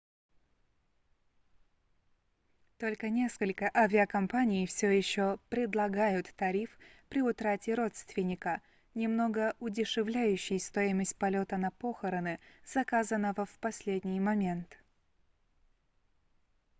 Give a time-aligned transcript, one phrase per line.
[2.79, 6.71] только несколько авиакомпаний всё еще предлагают тариф
[7.07, 8.63] при утрате родственника
[8.95, 14.75] немного удешевляющий стоимость полёта на похороны заказанного в последний момент